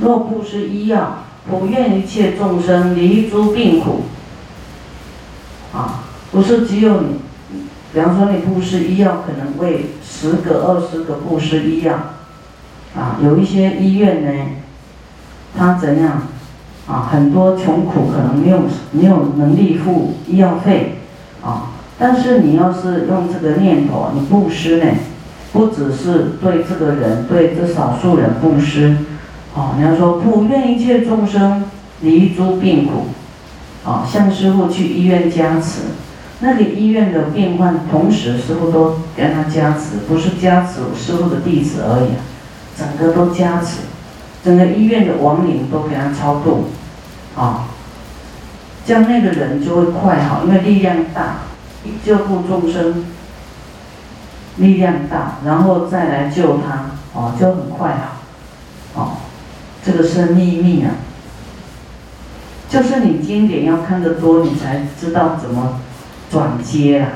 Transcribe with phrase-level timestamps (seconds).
[0.00, 4.02] 若布施医药，普愿一切众生离诸病苦。
[5.72, 7.16] 啊，不是只有你，
[7.92, 11.94] 比方说你布施医药，可能为十个、二十个布施医药。
[12.96, 14.30] 啊，有一些医院呢，
[15.56, 16.22] 他怎样？
[16.88, 20.96] 啊，很多穷苦可能没有没有能力付医药费。
[21.44, 24.86] 啊，但是你要是用这个念头，你布施呢，
[25.52, 28.96] 不只是对这个人，对这少数人布施。
[29.52, 31.64] 哦，你要说普愿一切众生
[32.02, 33.06] 离诸病苦，
[33.84, 35.80] 哦，向师傅去医院加持，
[36.38, 42.10] 那个医院的病患，同时师傅都跟他加持，不是加持师傅的弟子而已，
[42.78, 43.80] 整个都加持，
[44.44, 46.66] 整个医院的亡灵都给他超度，
[47.36, 47.66] 啊，
[48.86, 51.38] 这样那个人就会快好，因为力量大，
[52.04, 53.04] 救护众生，
[54.58, 57.96] 力量大，然后再来救他，哦，就很快
[58.94, 59.12] 好，哦。
[59.84, 60.92] 这个是秘密啊，
[62.68, 65.80] 就是你经典要看得多，你才知道怎么
[66.30, 67.08] 转接啊，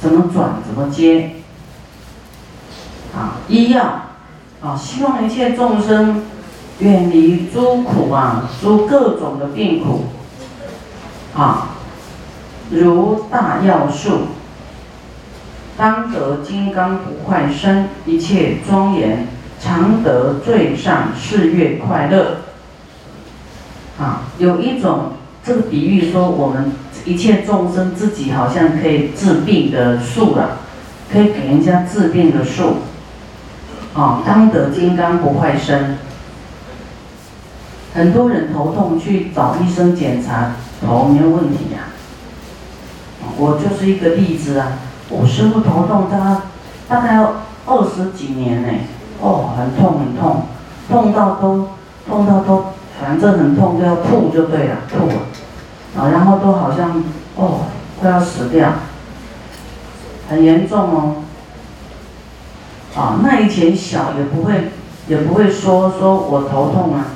[0.00, 1.32] 怎么转，怎么接。
[3.16, 4.02] 啊，医药
[4.62, 6.22] 啊，希望一切众生
[6.78, 10.04] 远离诸苦啊，诸各种的病苦
[11.36, 11.76] 啊，
[12.70, 14.28] 如大药树，
[15.76, 19.26] 当得金刚不坏身，一切庄严。
[19.64, 22.42] 常得最上四月快乐，
[23.98, 25.12] 啊，有一种
[25.42, 26.72] 这个比喻说，我们
[27.06, 30.58] 一切众生自己好像可以治病的树了，
[31.10, 32.76] 可以给人家治病的树，
[33.94, 35.96] 啊，当得金刚不坏身。
[37.94, 41.88] 很多人头痛去找医生检查头没有问题呀，
[43.38, 44.72] 我就是一个例子啊，
[45.08, 46.42] 我师傅头痛，他
[46.86, 48.68] 大概要二十几年呢。
[49.26, 50.42] 哦，很痛很痛，
[50.86, 51.68] 痛到都
[52.06, 52.66] 痛到都，
[53.00, 55.14] 反正很痛就要吐就对了，吐了，
[55.96, 57.02] 啊，然后都好像
[57.36, 57.60] 哦
[57.98, 58.70] 快要死掉，
[60.28, 61.14] 很严重哦，
[62.94, 64.72] 啊，那以前小也不会
[65.08, 67.06] 也不会说说我头痛啊，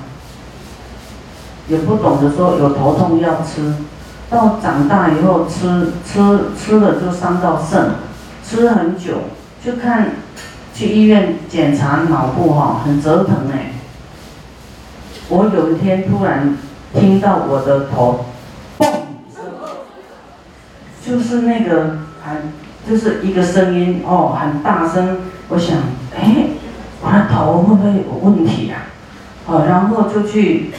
[1.69, 3.75] 也不懂得说有头痛要吃，
[4.31, 7.91] 到长大以后吃吃吃了就伤到肾，
[8.43, 9.25] 吃很久
[9.63, 10.13] 就看。
[10.79, 13.73] 去医院检查脑部哈，很折腾哎。
[15.29, 16.57] 我有一天突然
[16.95, 18.27] 听到我的头，
[18.79, 18.93] 嘣，
[21.05, 22.53] 就是那个很
[22.89, 25.19] 就是一个声音哦，很大声。
[25.49, 25.79] 我想，
[26.17, 26.47] 哎，
[27.03, 28.83] 我的头会不会有问题呀？
[29.47, 30.71] 哦，然后就去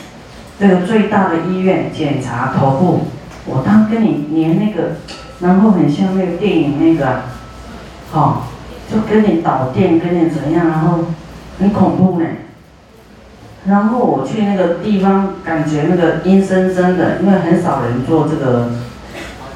[0.58, 3.08] 这个最大的医院检查头部。
[3.46, 4.92] 我当跟你连那个，
[5.42, 7.24] 然后很像那个电影那个，
[8.12, 8.48] 好。
[8.92, 11.06] 就跟你导电，跟你怎样，然后
[11.60, 12.26] 很恐怖呢。
[13.66, 18.72] 然后我去那个地方，感觉那个阴森森的，因为很少人做这个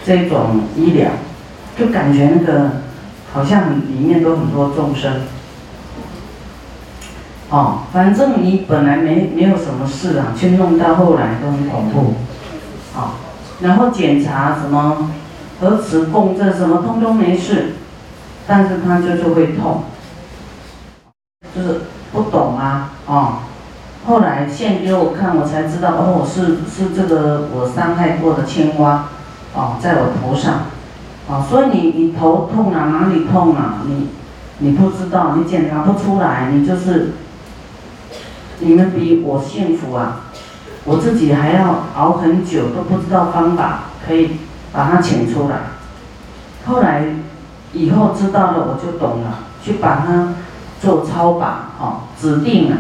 [0.06, 1.12] 这种医疗，
[1.78, 2.70] 就感觉那个
[3.34, 5.22] 好像里面都很多众生。
[7.50, 12.14] 哦，反正你本来没没有什么事啊，去弄到后来都很恐怖。
[12.96, 13.12] 哦，
[13.62, 15.10] 然后检查什么
[15.60, 17.74] 核磁共振什么，通通没事。
[18.46, 19.84] 但是他就是会痛，
[21.56, 21.82] 就是
[22.12, 23.36] 不懂啊，哦，
[24.06, 29.06] 后来现给我看，我才知道，哦，是是这个我伤害过的青蛙，
[29.56, 30.64] 哦，在我头上，
[31.30, 33.82] 哦，所以你你头痛啊，哪里痛啊？
[33.88, 34.10] 你
[34.58, 37.14] 你不知道，你检查不出来，你就是，
[38.60, 40.20] 你们比我幸福啊，
[40.84, 44.32] 我自己还要熬很久，都不知道方法可以
[44.74, 45.56] 把它请出来，
[46.66, 47.06] 后来。
[47.74, 50.36] 以后知道了我就懂了，去把它
[50.80, 52.78] 做超拔，哦，指定了，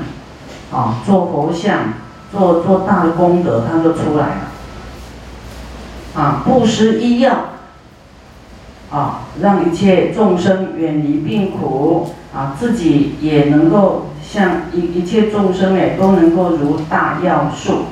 [0.72, 1.94] 哦，做佛像，
[2.32, 4.42] 做做大的功德，它就出来了。
[6.16, 7.36] 啊，布施医药，
[8.92, 17.86] 啊，让一切众生远离病苦，啊，自己也能够像一一切众生哎，都能够如大药树。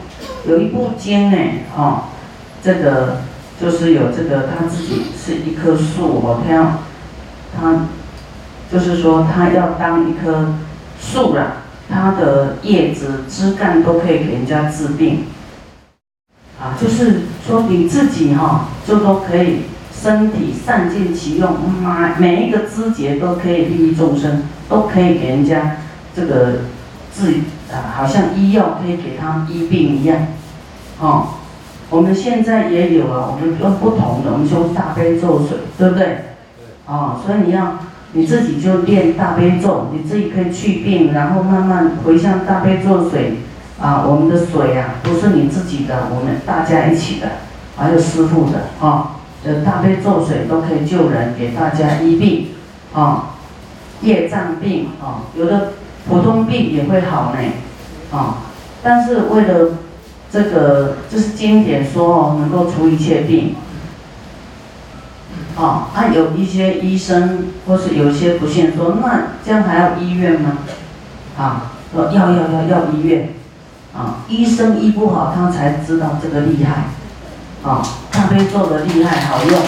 [0.47, 1.37] 有一部经呢，
[1.75, 2.03] 哦，
[2.61, 3.21] 这个
[3.59, 6.73] 就是有这个他自己是一棵树，我要。
[7.55, 7.87] 他
[8.71, 10.53] 就是说，他要当一棵
[10.99, 11.57] 树了，
[11.89, 15.25] 它的叶子、枝干都可以给人家治病。
[16.59, 25.77] 啊，就是说你自己哈，就都可以身体善尽其用，每每一个枝节都可以利益众生，都可以给人家
[26.15, 26.59] 这个
[27.13, 30.27] 治啊，好像医药可以给他医病一样。
[30.99, 31.29] 哦，
[31.89, 36.25] 我们现在也有啊，我们用不同的，我们修大悲咒水，对不对？
[36.91, 37.79] 哦，所以你要
[38.11, 43.37] 你自己就练大悲咒，你自己可以去病，然后慢慢回向大悲咒水。
[43.79, 47.27] 啊，我们的水啊，不是你自己的，我们大家一起的，
[47.77, 49.15] 还有师傅的啊。
[49.43, 52.49] 这大悲咒水都可以救人，给大家医病
[52.93, 53.29] 啊，
[54.01, 55.71] 业障病啊，有的
[56.07, 57.39] 普通病也会好呢
[58.11, 58.37] 啊。
[58.83, 59.69] 但是为了
[60.31, 63.55] 这个，就是经典说哦，能够除一切病。
[65.57, 70.59] 啊，啊，有一些医生或是有些不信说，那这样还要医院吗？
[71.37, 73.33] 啊，说要要要要医院。
[73.93, 76.85] 啊，医生医不好，他才知道这个厉害。
[77.69, 79.59] 啊，咖啡做的厉害，好用。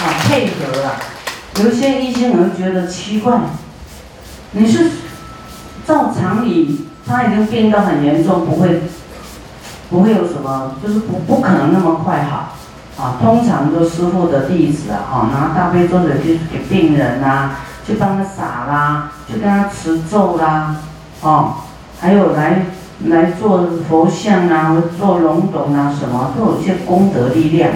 [0.00, 0.96] 啊，配合啊，
[1.60, 3.38] 有一些医生可能觉得奇怪，
[4.52, 4.90] 你是
[5.86, 8.84] 照常理，他已经病到很严重，不会
[9.90, 12.54] 不会有什么，就是不不可能那么快好。
[12.96, 17.56] 啊，通常都师傅的弟子啊，哈，拿大悲咒的去给病人啊。
[17.86, 20.76] 去帮他洒啦，去跟他持咒啦，
[21.20, 21.56] 哦，
[22.00, 22.64] 还有来
[23.08, 27.72] 来做佛像啊，做龙斗啊，什么都有一些功德力量。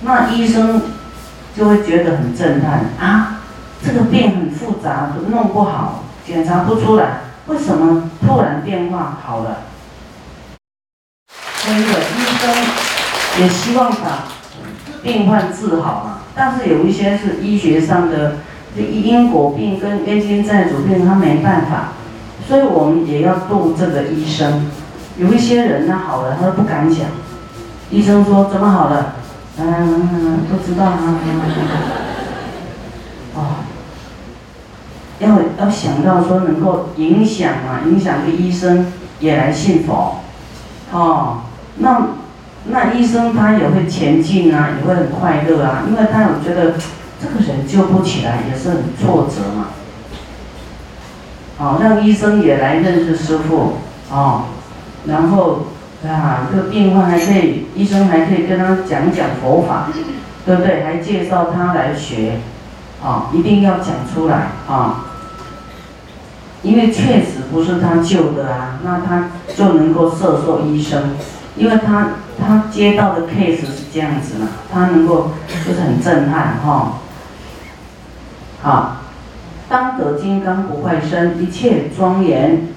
[0.00, 0.80] 那医生
[1.54, 3.40] 就会觉得很震撼啊，
[3.84, 7.18] 这个病很复杂，弄不好，检查不出来，
[7.48, 9.58] 为什么突然变化好了？
[11.64, 11.82] 所以医
[12.40, 12.44] 生
[13.40, 14.24] 也希望把
[15.02, 18.36] 病患治好嘛，但是有一些是医学上的。
[18.76, 21.92] 因果病跟冤亲债主病，他没办法，
[22.48, 24.68] 所以我们也要度这个医生。
[25.16, 27.06] 有一些人呢好了，他都不敢讲。
[27.92, 29.14] 医生说怎么好了？
[29.58, 31.20] 嗯，不知道啊。
[33.36, 33.62] 哦，
[35.20, 40.16] 要要想到说能够影响啊，影响个医生也来信佛。
[40.90, 41.42] 哦，
[41.78, 42.08] 那
[42.66, 46.74] 那医生他也会前进啊，也会很快乐啊，因为他有觉得。
[47.16, 49.68] 这个人救不起来也是很挫折嘛，
[51.56, 53.78] 好，让医生也来认识师傅，
[54.10, 54.42] 哦，
[55.06, 55.68] 然后
[56.06, 59.88] 啊，这个病患还可以，医生还可以跟他讲讲佛法，
[60.44, 60.84] 对不对？
[60.84, 62.40] 还介绍他来学，
[63.02, 65.06] 啊，一定要讲出来啊，
[66.62, 71.14] 因为确实不是他救的啊，那他就能够摄受医生，
[71.56, 72.08] 因为他
[72.38, 76.98] 他接到的 case 是这样子嘛，他能够就是很震撼哈。
[78.62, 78.96] 好，
[79.68, 82.68] 当得金刚不坏身，一切庄严，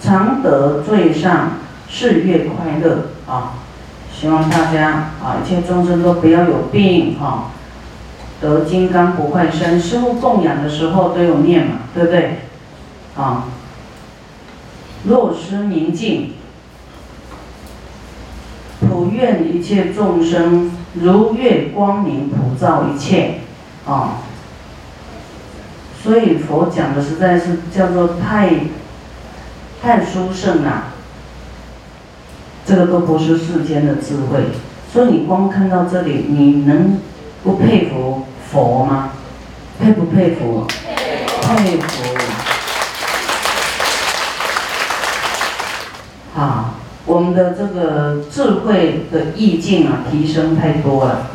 [0.00, 1.50] 常得最上
[1.88, 3.54] 世越快乐啊！
[4.14, 7.50] 希望大家啊，一切众生都不要有病哈，
[8.40, 9.80] 得金刚不坏身。
[9.80, 12.38] 师傅供养的时候都有念嘛，对不对？
[13.16, 13.44] 啊，
[15.04, 16.34] 若失明镜，
[18.88, 23.40] 普愿一切众生如月光明，普照一切
[23.86, 24.18] 啊。
[26.02, 28.50] 所以佛讲的实在是叫做太，
[29.80, 30.94] 太殊胜了，
[32.66, 34.46] 这个都不是世间的智慧。
[34.92, 36.98] 所以你光看到这里，你能
[37.44, 39.10] 不佩服佛吗？
[39.80, 40.66] 佩不佩服？
[41.40, 41.86] 佩服。
[46.34, 46.74] 好，
[47.12, 51.26] 我们的这个智慧的意境啊，提升太多了。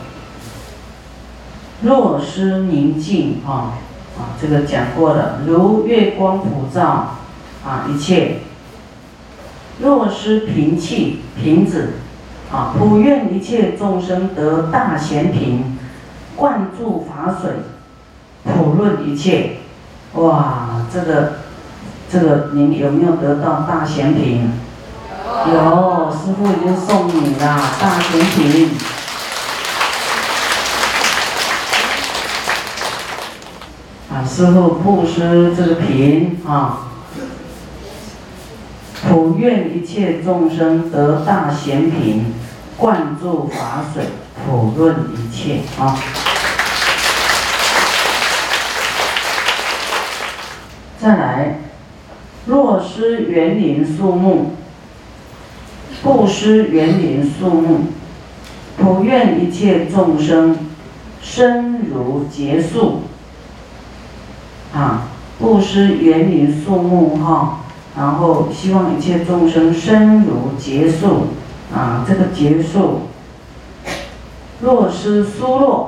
[1.83, 3.77] 若失宁静啊。
[4.18, 7.17] 啊，这个讲过了，如月光普照，
[7.63, 8.38] 啊，一切
[9.79, 11.89] 若失平气平子，
[12.51, 15.77] 啊，普愿一切众生得大贤平，
[16.36, 17.51] 灌注法水，
[18.43, 19.57] 普润一切。
[20.15, 21.34] 哇，这个
[22.10, 24.51] 这个您有没有得到大贤瓶？
[25.46, 28.72] 有，师傅已经送你了大贤瓶。
[34.27, 36.89] 师傅布施这个贫啊，
[39.08, 42.34] 普愿一切众生得大贤品，
[42.77, 44.03] 灌注法水，
[44.46, 45.98] 普润一切啊。
[51.01, 51.60] 再来，
[52.46, 54.56] 若施园林树木，
[56.04, 57.80] 布施园林树木，
[58.77, 60.58] 普愿一切众生
[61.22, 63.01] 生如结束。
[64.74, 65.08] 啊，
[65.39, 67.62] 布施园林树木哈，
[67.98, 71.27] 然后希望一切众生生如结束
[71.74, 73.01] 啊，这个结束。
[74.62, 75.88] 若施酥酪，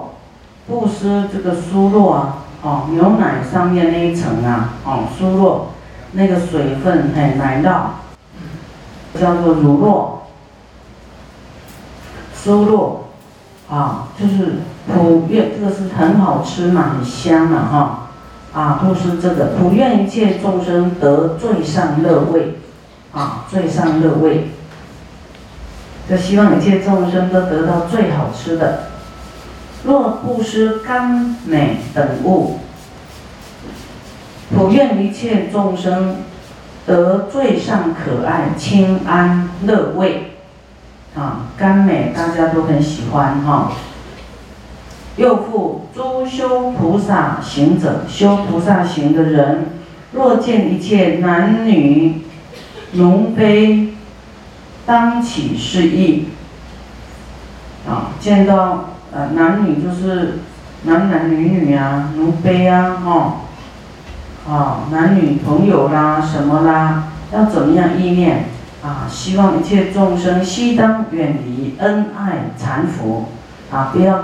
[0.68, 5.62] 布施这个酥酪啊，哦，牛奶上面那一层啊，哦，酥酪
[6.14, 7.74] 那个水分哎，奶酪
[9.18, 10.20] 叫做乳酪，
[12.38, 12.98] 酥酪
[13.74, 14.56] 啊，就是
[14.94, 18.10] 普愿这个是很好吃嘛，很香嘛哈，
[18.60, 22.60] 啊，都是这个普愿一切众生得最上乐味，
[23.14, 24.50] 啊，最上乐味，
[26.10, 28.90] 就希望一切众生都得到最好吃的。
[29.84, 32.60] 若布施甘美等物，
[34.54, 36.18] 普愿一切众生
[36.90, 40.32] 得最上可爱清安乐味。
[41.16, 43.72] 啊，甘美大家都很喜欢哈。
[45.16, 49.68] 又复诸修菩萨行者，修菩萨行的人，
[50.14, 52.24] 若见一切男女
[52.94, 53.96] 奴婢，
[54.86, 56.30] 当起是意。
[57.88, 60.40] 啊，见到呃男女就是
[60.84, 63.42] 男男女女啊，奴婢啊，哈，
[64.50, 68.46] 啊男女朋友啦，什么啦，要怎么样意念？
[68.82, 73.26] 啊，希望一切众生悉当远离恩爱缠缚，
[73.72, 74.18] 啊，不要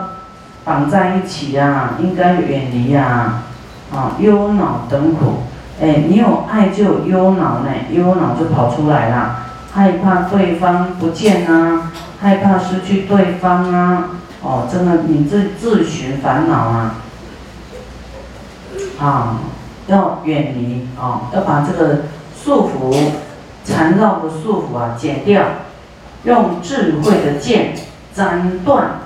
[0.64, 3.44] 绑在一起呀，应该远离呀，
[3.94, 5.44] 啊，忧恼等苦，
[5.82, 9.36] 哎，你有爱就有忧恼呢，忧恼就跑出来了，
[9.74, 11.92] 害怕对方不见啊，
[12.22, 14.06] 害怕失去对方啊，
[14.42, 16.96] 哦，真的你自自寻烦恼啊，
[19.02, 19.38] 啊，
[19.88, 22.04] 要远离啊，要把这个
[22.44, 22.96] 束缚。
[23.68, 25.44] 缠绕的束缚啊，剪掉，
[26.24, 27.74] 用智慧的剑
[28.14, 29.00] 斩断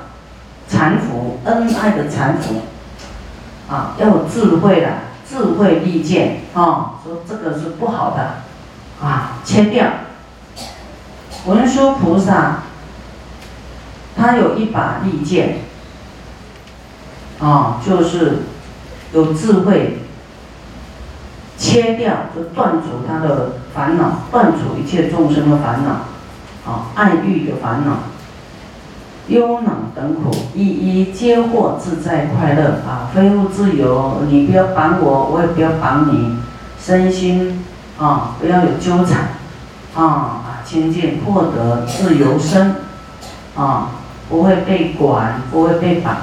[0.67, 4.87] 缠缚，恩爱的缠缚，啊，要有智慧的
[5.25, 8.41] 智慧利剑啊，说这个是不好的，
[9.01, 9.85] 啊，切掉。
[11.45, 12.63] 文殊菩萨，
[14.17, 15.59] 他有一把利剑，
[17.39, 18.39] 啊，就是
[19.13, 19.99] 有智慧。
[21.59, 27.97] 切掉就断除他的烦恼，断除一切众生的烦恼，啊，爱欲的烦恼，
[29.27, 34.21] 忧恼等苦，一一皆获自在快乐啊，非物自由。
[34.29, 36.37] 你不要绑我，我也不要绑你，
[36.81, 37.65] 身心
[37.99, 39.31] 啊不要有纠缠，
[39.93, 42.77] 啊啊清净获得自由身，
[43.55, 43.91] 啊
[44.29, 46.15] 不会被管，不会被绑。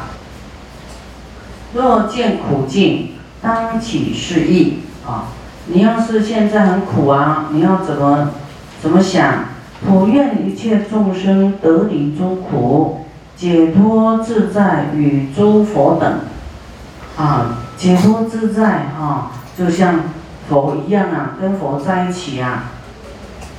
[1.74, 3.10] 若见苦境，
[3.42, 4.78] 当起是意。
[5.06, 5.28] 啊，
[5.66, 8.30] 你要是现在很苦啊，你要怎么
[8.82, 9.44] 怎么想？
[9.86, 13.04] 普愿一切众生得离诸苦，
[13.36, 16.20] 解脱自在与诸佛等。
[17.16, 20.00] 啊，解脱自在哈，就像
[20.48, 22.64] 佛一样啊，跟佛在一起啊。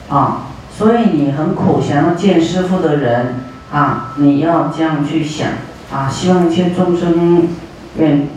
[0.09, 0.41] 啊，
[0.75, 3.35] 所以你很苦，想要见师傅的人
[3.71, 5.49] 啊，你要这样去想
[5.93, 7.47] 啊，希望一切众生
[7.97, 8.27] 愿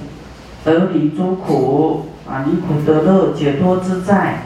[0.64, 2.06] 得离诸苦。
[2.30, 4.42] 啊，离苦得乐，解脱自在。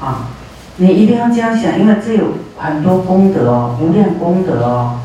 [0.00, 0.30] 啊，
[0.78, 4.98] 你一定要这样想，因为这有很多功德哦，无量功德哦，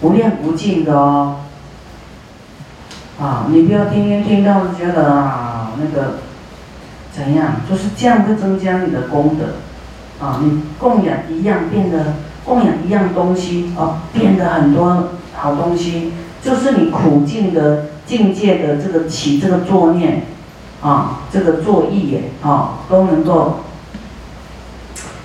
[0.00, 1.40] 无量无尽的哦。
[3.20, 6.20] 啊，你不要天天听到觉得啊，那个
[7.12, 10.24] 怎样，就是这样会增加你的功德。
[10.24, 12.14] 啊，你供养一样变得
[12.46, 17.88] 供养一样东西哦，变得很多好东西，就是你苦尽的。
[18.06, 20.26] 境界的这个起这个作念，
[20.82, 23.60] 啊，这个作意也啊，都能够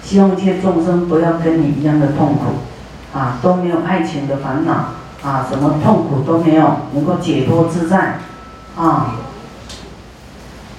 [0.02, 8.20] 希望一切众生不要跟你一样的痛苦，啊，都没有爱情的烦恼，啊，什么痛苦都没有，能够解脱自在，
[8.78, 9.16] 啊，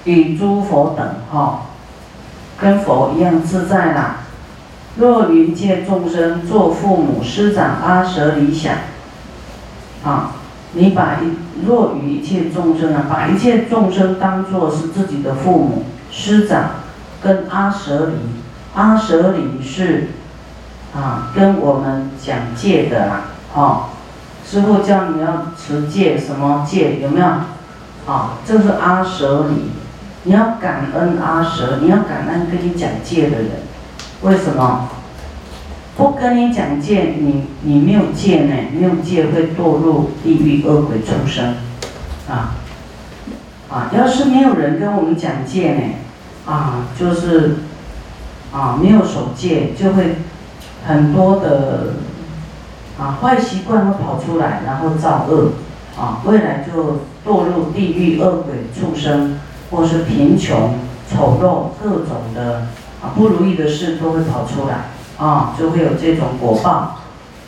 [0.05, 1.67] 与诸佛等哈，
[2.59, 4.21] 跟佛一样自在啦。
[4.97, 8.73] 若云界众生做父母师长阿舍理想，
[10.03, 10.31] 啊。
[10.73, 11.25] 你把一
[11.65, 16.71] 若与一切众生啊，把一切众生当作是自己的父母师长，
[17.21, 18.13] 跟阿舍里，
[18.73, 20.07] 阿舍里是
[20.95, 23.21] 啊，跟我们讲戒的啦，
[23.53, 23.83] 哦，
[24.45, 27.25] 师傅叫你要持戒，什么戒有没有？
[28.05, 29.71] 啊，这是阿舍里，
[30.23, 33.49] 你要感恩阿舍，你要感恩跟你讲戒的人，
[34.21, 34.89] 为什么？
[36.01, 41.53] 不跟你讲戒，你你没有戒呢，没有戒会堕入地狱恶鬼畜生，
[42.27, 42.55] 啊，
[43.69, 45.81] 啊，要是没有人跟我们讲戒呢，
[46.51, 47.57] 啊，就是
[48.51, 50.15] 啊没有守戒，就会
[50.87, 51.93] 很多的
[52.99, 55.51] 啊坏习惯会跑出来，然后造恶，
[55.95, 59.37] 啊，未来就堕入地狱恶鬼畜生，
[59.69, 60.73] 或是贫穷、
[61.07, 62.65] 丑陋各种的
[63.03, 64.85] 啊不如意的事都会跑出来。
[65.21, 66.97] 啊，就会有这种果报，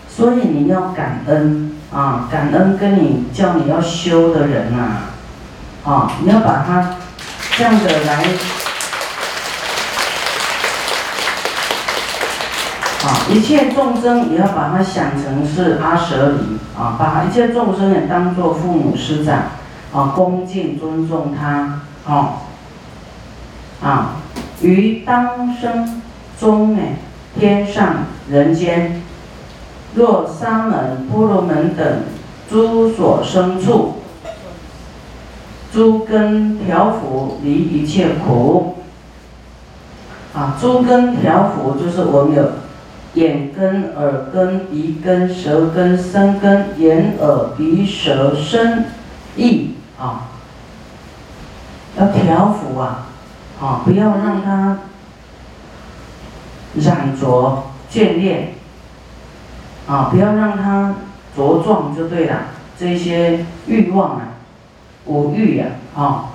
[0.08, 4.98] 所以你要感恩啊，感恩跟你叫你要修的人呐，
[5.84, 6.98] 啊，你要把他
[7.58, 8.25] 这样的来
[13.03, 19.36] 啊，一切众生也要把它想成是阿舍离啊，把一切众生也当做父母师长
[19.92, 22.34] 啊，恭敬尊重他啊，
[23.82, 24.12] 啊，
[24.62, 26.01] 于当生
[26.39, 26.82] 中呢，
[27.40, 29.02] 天上人间，
[29.96, 32.04] 若沙门、婆罗门等
[32.50, 33.96] 诸所生处，
[35.72, 38.78] 诸根调伏离一切苦。
[40.34, 42.44] 啊，诸根调伏就是我们有
[43.13, 48.86] 眼根、耳根、鼻根、舌根、身根，眼、耳、鼻、舌、身、
[49.36, 50.30] 意啊，
[52.00, 53.06] 要调伏啊，
[53.62, 54.80] 啊，不要让它
[56.75, 58.53] 染着眷恋，
[59.88, 60.96] 啊，不要让它
[61.38, 62.38] 茁壮就对了。
[62.77, 64.22] 这些欲望啊，
[65.06, 65.65] 五欲呀，
[65.96, 66.25] 啊，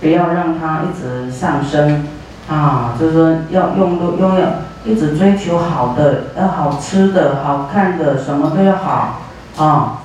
[0.00, 2.06] 不要让它一直上升。
[2.50, 4.48] 啊，就是说要用都用要
[4.84, 9.22] 一直追求好的，要好吃的、好看的，什么都要好
[9.56, 10.02] 啊。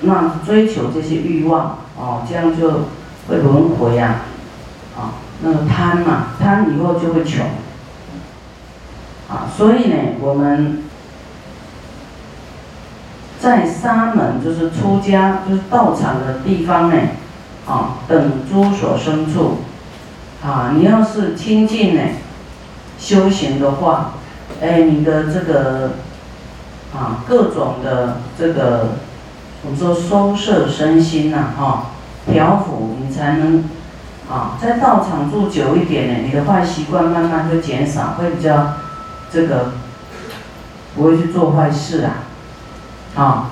[0.00, 2.70] 那追求这些欲望哦，这样就
[3.28, 4.22] 会轮回呀。
[4.96, 7.46] 啊，那个贪嘛，贪以后就会穷。
[9.28, 10.84] 啊，所以呢，我们
[13.40, 16.96] 在沙门就是出家就是道场的地方呢，
[17.66, 19.58] 啊，等诸所生处。
[20.44, 22.02] 啊，你要是亲近呢，
[22.98, 24.12] 修行的话，
[24.60, 25.92] 哎，你的这个
[26.94, 28.90] 啊，各种的这个，
[29.64, 31.86] 我们说收摄身心呐，哈，
[32.30, 33.64] 调伏，你才能
[34.30, 38.74] 啊，在道场住久一点呢，你的坏习惯慢慢会减少，会比较
[39.36, 39.72] 这个
[40.94, 42.24] 不会去做坏事啊，
[43.14, 43.50] 啊，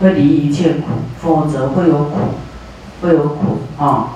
[0.00, 0.84] 会离一切苦，
[1.20, 2.16] 否则会有苦，
[3.02, 4.14] 会有苦啊。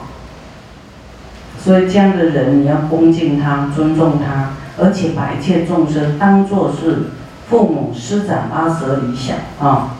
[1.63, 7.11] 所以这样的人，你要恭敬他、尊重他，而且把一切众生当作是
[7.51, 9.97] 父母师长、阿舍离想啊。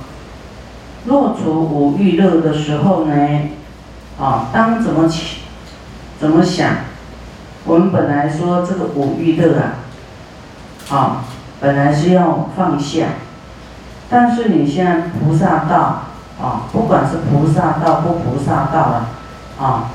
[1.05, 3.15] 若除五欲乐的时候呢，
[4.19, 5.41] 啊，当怎么起、
[6.19, 6.71] 怎么想？
[7.67, 9.75] 我们本来说这个五欲乐啊，
[10.91, 11.25] 啊，
[11.61, 13.07] 本来是要放下，
[14.09, 16.03] 但是你现在菩萨道
[16.41, 19.09] 啊，不管是菩萨道不菩萨道了，
[19.61, 19.91] 啊。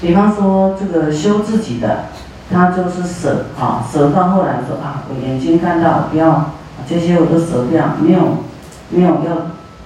[0.00, 2.06] 比方说这个修自己的，
[2.52, 6.50] 他就是舍啊，舍到后来说啊，我眼睛看到不要
[6.88, 8.38] 这些我都舍掉，没有
[8.88, 9.30] 没有要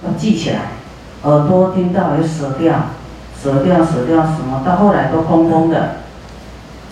[0.03, 0.59] 要记起来，
[1.21, 2.73] 耳朵听到也舍掉，
[3.39, 5.97] 舍掉舍掉什么，到后来都空空的，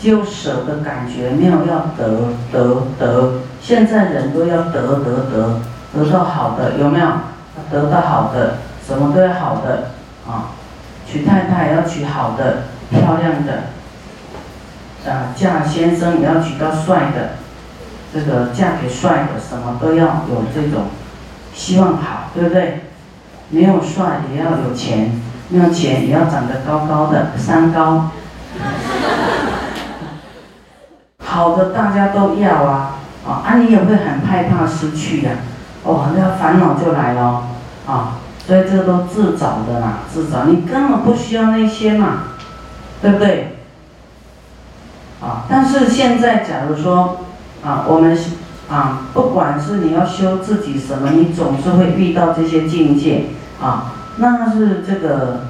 [0.01, 5.61] 就舍的感觉没有要得得得，现在人都要得得得，
[5.93, 7.07] 得到好的有没有？
[7.71, 9.91] 得到好的，什么都要好的
[10.27, 10.51] 啊，
[11.07, 12.63] 娶太太要娶好的。
[12.91, 17.31] 漂亮的，啊，嫁先生也要娶到帅的，
[18.13, 20.83] 这个嫁给帅的，什么都要有这种，
[21.51, 22.83] 希望好，对不对？
[23.49, 28.11] 没有帅也要有钱，没有钱也要长得高高的，三高。
[31.35, 32.95] 好的大家都要啊，
[33.27, 35.31] 啊，啊你也会很害怕失去呀，
[35.83, 37.43] 哦，那烦恼就来了，
[37.85, 38.17] 啊，
[38.47, 42.31] 所以这都自找的啦，自找，你根本不需要那些嘛。
[43.01, 43.57] 对不对？
[45.21, 47.17] 啊，但是现在假如说
[47.63, 48.17] 啊，我们
[48.67, 53.25] 啊，不管是你要修自己什么，你总是会遇到这些境界
[53.61, 55.41] 啊，那是这个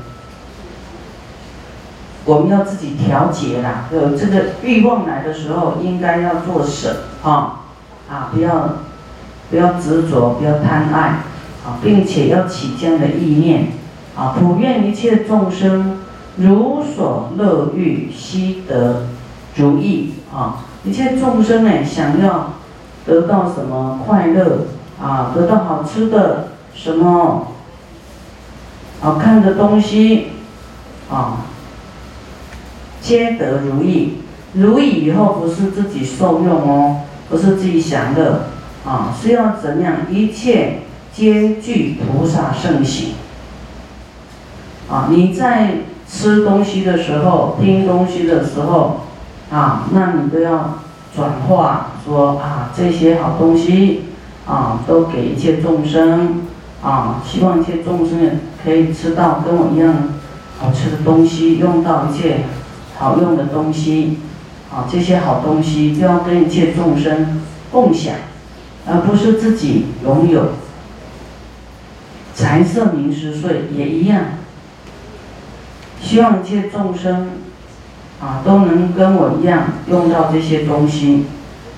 [2.25, 3.85] 我们要自己调节啦。
[3.93, 7.61] 有这个欲望来的时候，应该要做舍啊
[8.09, 8.75] 啊，不要
[9.49, 10.99] 不要执着，不要贪爱
[11.65, 13.67] 啊，并且要起这样的意念
[14.17, 15.99] 啊，普愿一切众生。
[16.37, 19.03] 如所乐欲，悉得
[19.55, 20.65] 如意啊！
[20.83, 22.55] 一切众生呢，想要
[23.05, 24.65] 得到什么快乐
[25.01, 25.31] 啊？
[25.33, 27.53] 得到好吃的什么
[28.99, 30.31] 好看的东西
[31.09, 31.37] 啊？
[33.05, 34.17] 皆得如意。
[34.53, 38.47] 如意以后不是自己受用哦，不是自己享乐
[38.83, 39.93] 啊，是要怎样？
[40.09, 40.79] 一切
[41.13, 43.09] 皆具菩萨圣行
[44.89, 45.07] 啊！
[45.11, 45.75] 你在。
[46.07, 49.01] 吃东西的时候，听东西的时候，
[49.51, 50.75] 啊，那你都要
[51.15, 54.03] 转化，说啊，这些好东西，
[54.45, 56.43] 啊，都给一切众生，
[56.83, 59.95] 啊，希望一切众生可以吃到跟我一样
[60.59, 62.41] 好吃的东西，用到一切
[62.97, 64.19] 好用的东西，
[64.71, 68.15] 啊，这些好东西就要跟一切众生共享，
[68.87, 70.49] 而不是自己拥有。
[72.33, 74.25] 财色名食睡也一样。
[76.01, 77.31] 希望一切众生
[78.21, 81.25] 啊，都能跟我一样用到这些东西，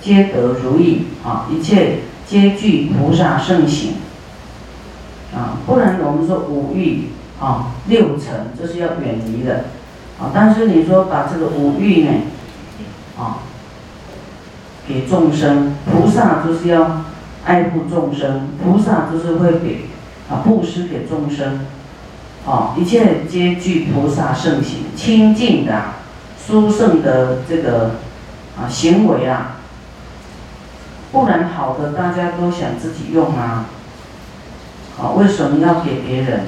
[0.02, 3.94] 皆得如意啊，一切皆具菩萨圣行
[5.34, 9.66] 啊，不然我们说五欲啊六尘，这是要远离的
[10.20, 10.32] 啊。
[10.34, 12.12] 但是你说把这个五欲呢
[13.18, 13.40] 啊
[14.88, 17.04] 给众生，菩萨就是要
[17.46, 19.86] 爱护众生，菩萨就是会给
[20.30, 21.66] 啊布施给众生，
[22.46, 25.74] 啊，一切皆具菩萨圣行，清净的。
[26.48, 27.96] 殊胜的这个
[28.58, 29.58] 啊行为啊，
[31.12, 33.66] 不然好的大家都想自己用啊，
[34.98, 36.46] 啊为什么要给别人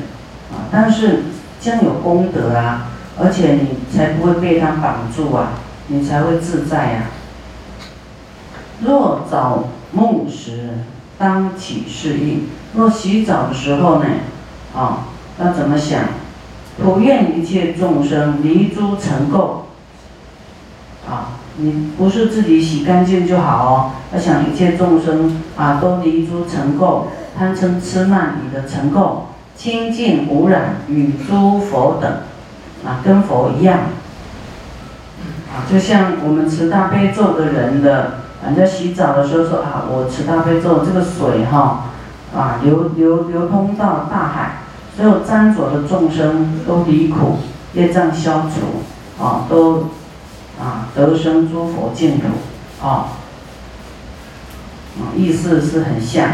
[0.54, 0.72] 啊？
[0.72, 1.24] 但是
[1.60, 2.89] 将有功德啊，
[3.20, 5.52] 而且你才不会被他绑住啊，
[5.88, 7.04] 你才会自在呀。
[8.82, 10.70] 若早梦时
[11.18, 14.06] 当起示意，若洗澡的时候呢，
[14.74, 15.08] 啊
[15.40, 16.02] 要怎么想？
[16.82, 19.64] 普愿一切众生离诸尘垢。
[21.10, 27.06] 啊，你不是自己洗干净就好哦，要想一切众生啊，都离诸尘垢，
[27.38, 29.24] 贪嗔痴慢疑的尘垢，
[29.58, 32.22] 清净无染，与诸佛等，
[32.86, 33.80] 啊，跟佛一样，
[35.52, 41.86] 啊，就像我们持大悲咒的人的，人家洗澡的时候说啊，我持大悲咒，这个水哈，
[42.36, 44.58] 啊，流流流通到大海，
[44.96, 47.40] 所有沾着的众生都离苦，
[47.74, 49.90] 业障消除，啊，都。
[50.62, 52.26] 啊，得生诸佛净土，
[52.86, 53.16] 啊，
[55.00, 56.28] 啊，意思是很像。